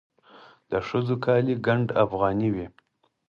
[0.71, 2.67] د ښځو کالي ګنډ افغاني وي.